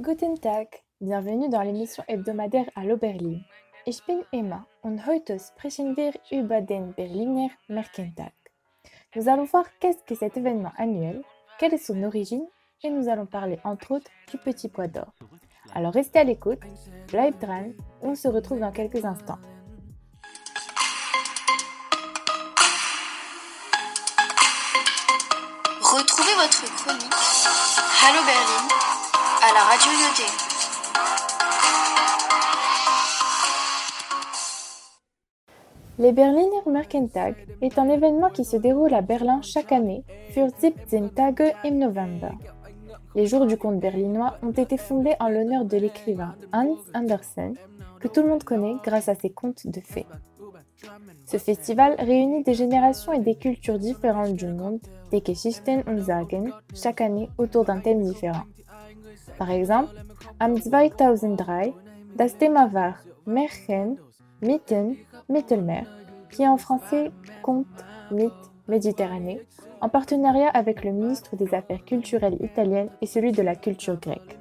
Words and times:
Guten 0.00 0.38
Tag, 0.38 0.68
bienvenue 1.00 1.48
dans 1.48 1.62
l'émission 1.62 2.04
hebdomadaire 2.06 2.70
à 2.76 2.84
l'Oberlin. 2.84 3.40
Ich 3.84 4.00
bin 4.06 4.20
Emma 4.32 4.64
und 4.84 5.04
heute 5.08 5.40
sprechen 5.40 5.96
wir 5.96 6.12
über 6.30 6.60
den 6.60 6.92
Berliner 6.92 7.48
Merkentag. 7.68 8.32
Nous 9.16 9.28
allons 9.28 9.46
voir 9.50 9.64
qu'est-ce 9.80 10.04
que 10.04 10.14
cet 10.14 10.36
événement 10.36 10.70
annuel, 10.76 11.24
quelle 11.58 11.74
est 11.74 11.84
son 11.84 12.00
origine 12.04 12.46
et 12.84 12.90
nous 12.90 13.08
allons 13.08 13.26
parler 13.26 13.58
entre 13.64 13.90
autres 13.90 14.10
du 14.30 14.38
petit 14.38 14.68
pois 14.68 14.86
d'or. 14.86 15.12
Alors 15.74 15.92
restez 15.92 16.20
à 16.20 16.24
l'écoute, 16.24 16.62
bleibt 17.08 17.40
dran, 17.40 17.72
on 18.00 18.14
se 18.14 18.28
retrouve 18.28 18.60
dans 18.60 18.70
quelques 18.70 19.04
instants. 19.04 19.40
Retrouvez 25.80 26.34
votre 26.36 26.84
chronique 26.84 27.14
Hallo 28.00 28.24
Berlin 28.24 28.97
à 29.48 29.54
la 29.54 29.60
radio. 29.60 29.92
Les 35.98 36.12
Berliner 36.12 36.62
Merkentag 36.66 37.34
est 37.62 37.78
un 37.78 37.88
événement 37.88 38.28
qui 38.30 38.44
se 38.44 38.56
déroule 38.56 38.92
à 38.92 39.00
Berlin 39.00 39.40
chaque 39.42 39.72
année, 39.72 40.04
für 40.34 40.48
17 40.60 41.14
Tage 41.14 41.54
im 41.64 41.78
November. 41.78 42.32
Les 43.14 43.26
jours 43.26 43.46
du 43.46 43.56
conte 43.56 43.80
berlinois 43.80 44.36
ont 44.42 44.52
été 44.52 44.76
fondés 44.76 45.14
en 45.18 45.28
l'honneur 45.28 45.64
de 45.64 45.78
l'écrivain 45.78 46.34
Hans 46.52 46.76
Andersen, 46.94 47.54
que 48.00 48.08
tout 48.08 48.22
le 48.22 48.28
monde 48.28 48.44
connaît 48.44 48.76
grâce 48.84 49.08
à 49.08 49.14
ses 49.14 49.30
contes 49.30 49.66
de 49.66 49.80
fées. 49.80 50.06
Ce 51.26 51.38
festival 51.38 51.96
réunit 51.98 52.42
des 52.42 52.54
générations 52.54 53.12
et 53.12 53.20
des 53.20 53.34
cultures 53.34 53.78
différentes 53.78 54.34
du 54.34 54.46
monde, 54.46 54.80
des 55.10 55.22
Geschichten 55.24 55.82
und 55.86 56.02
Sagen, 56.02 56.52
chaque 56.74 57.00
année 57.00 57.30
autour 57.38 57.64
d'un 57.64 57.80
thème 57.80 58.02
différent. 58.02 58.44
Par 59.38 59.50
exemple, 59.50 59.94
am 60.40 60.54
2003, 60.54 61.72
das 62.16 62.36
Thema 62.36 62.72
war 62.72 62.94
Märchen, 63.26 63.98
Mythen, 64.40 64.96
Mittelmeer, 65.28 65.86
qui 66.30 66.46
en 66.46 66.56
français 66.56 67.10
conte, 67.42 67.66
mythe, 68.10 68.32
Méditerranée, 68.68 69.40
en 69.80 69.88
partenariat 69.88 70.50
avec 70.50 70.84
le 70.84 70.92
ministre 70.92 71.36
des 71.36 71.54
Affaires 71.54 71.84
culturelles 71.84 72.36
italiennes 72.40 72.90
et 73.00 73.06
celui 73.06 73.32
de 73.32 73.42
la 73.42 73.56
culture 73.56 73.98
grecque. 73.98 74.38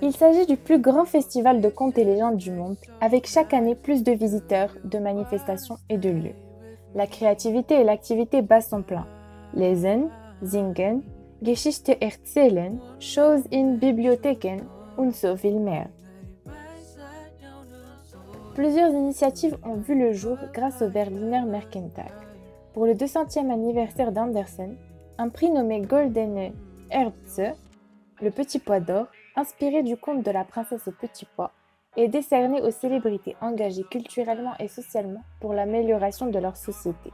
Il 0.00 0.16
s'agit 0.16 0.46
du 0.46 0.56
plus 0.56 0.80
grand 0.80 1.04
festival 1.04 1.60
de 1.60 1.68
contes 1.68 1.98
et 1.98 2.04
légendes 2.04 2.36
du 2.36 2.50
monde, 2.50 2.76
avec 3.00 3.26
chaque 3.26 3.54
année 3.54 3.74
plus 3.74 4.02
de 4.02 4.12
visiteurs, 4.12 4.76
de 4.84 4.98
manifestations 4.98 5.76
et 5.88 5.98
de 5.98 6.10
lieux. 6.10 6.34
La 6.94 7.06
créativité 7.06 7.80
et 7.80 7.84
l'activité 7.84 8.42
battent 8.42 8.64
son 8.64 8.82
plein. 8.82 9.06
Lesen, 9.54 10.08
singen, 10.42 11.02
Geschichte 11.42 12.00
erzählen, 12.00 12.80
shows 12.98 13.44
in 13.50 13.78
Bibliotheken 13.78 14.62
und 14.96 15.14
so 15.14 15.36
viel 15.36 15.58
mehr. 15.58 15.88
Plusieurs 18.54 18.92
initiatives 18.92 19.56
ont 19.64 19.76
vu 19.76 19.98
le 19.98 20.12
jour 20.12 20.38
grâce 20.52 20.80
au 20.80 20.88
Berliner 20.88 21.42
Merkentag. 21.44 22.12
Pour 22.72 22.86
le 22.86 22.94
200e 22.94 23.50
anniversaire 23.50 24.12
d'Andersen, 24.12 24.76
un 25.18 25.28
prix 25.28 25.50
nommé 25.50 25.80
Goldene 25.80 26.52
Erbse, 26.90 27.52
le 28.22 28.30
petit 28.30 28.60
pois 28.60 28.80
d'or, 28.80 29.06
inspiré 29.36 29.82
du 29.82 29.96
conte 29.96 30.24
de 30.24 30.30
la 30.30 30.44
princesse 30.44 30.86
au 30.86 30.92
petit 30.92 31.26
pois, 31.36 31.50
est 31.96 32.08
décerné 32.08 32.62
aux 32.62 32.70
célébrités 32.70 33.36
engagées 33.40 33.84
culturellement 33.90 34.54
et 34.58 34.68
socialement 34.68 35.22
pour 35.40 35.52
l'amélioration 35.52 36.26
de 36.26 36.38
leur 36.38 36.56
société. 36.56 37.10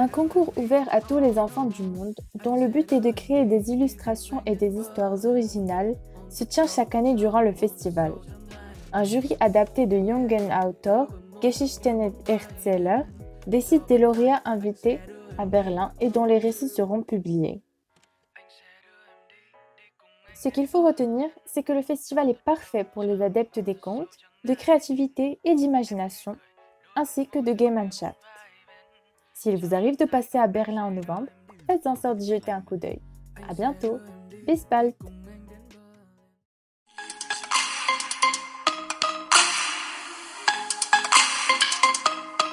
Un 0.00 0.06
concours 0.06 0.52
ouvert 0.56 0.86
à 0.92 1.00
tous 1.00 1.18
les 1.18 1.40
enfants 1.40 1.64
du 1.64 1.82
monde, 1.82 2.14
dont 2.44 2.54
le 2.54 2.68
but 2.68 2.92
est 2.92 3.00
de 3.00 3.10
créer 3.10 3.44
des 3.44 3.72
illustrations 3.72 4.42
et 4.46 4.54
des 4.54 4.76
histoires 4.76 5.24
originales, 5.24 5.96
se 6.30 6.44
tient 6.44 6.68
chaque 6.68 6.94
année 6.94 7.16
durant 7.16 7.40
le 7.40 7.52
festival. 7.52 8.12
Un 8.92 9.02
jury 9.02 9.36
adapté 9.40 9.86
de 9.86 9.96
Jungen 9.96 10.52
Autor, 10.64 11.08
Geschichten 11.42 12.12
Erzähler, 12.28 13.00
décide 13.48 13.86
des 13.86 13.98
lauréats 13.98 14.40
invités 14.44 15.00
à 15.36 15.46
Berlin 15.46 15.90
et 16.00 16.10
dont 16.10 16.26
les 16.26 16.38
récits 16.38 16.68
seront 16.68 17.02
publiés. 17.02 17.60
Ce 20.32 20.48
qu'il 20.48 20.68
faut 20.68 20.86
retenir, 20.86 21.28
c'est 21.44 21.64
que 21.64 21.72
le 21.72 21.82
festival 21.82 22.30
est 22.30 22.40
parfait 22.44 22.84
pour 22.84 23.02
les 23.02 23.20
adeptes 23.20 23.58
des 23.58 23.74
contes, 23.74 24.16
de 24.44 24.54
créativité 24.54 25.40
et 25.42 25.56
d'imagination, 25.56 26.36
ainsi 26.94 27.26
que 27.26 27.40
de 27.40 27.58
Gemeinschaft. 27.58 28.16
S'il 29.40 29.56
vous 29.56 29.72
arrive 29.72 29.96
de 29.96 30.04
passer 30.04 30.36
à 30.36 30.48
Berlin 30.48 30.86
en 30.86 30.90
novembre, 30.90 31.28
faites 31.68 31.86
en 31.86 31.94
sorte 31.94 32.16
d'y 32.16 32.28
jeter 32.28 32.50
un 32.50 32.60
coup 32.60 32.76
d'œil. 32.76 33.00
À 33.48 33.54
bientôt! 33.54 34.00
Bis 34.48 34.66
bald! 34.68 34.94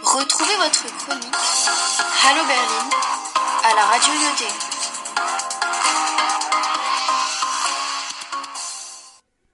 Retrouvez 0.03 0.57
votre 0.57 0.85
chronique 1.00 1.35
Hallo 2.23 2.44
Berlin 2.46 2.90
à 3.63 3.75
la 3.75 3.85
radio 3.85 4.13
Yoté. 4.13 5.55